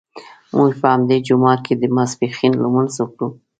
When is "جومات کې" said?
1.27-1.73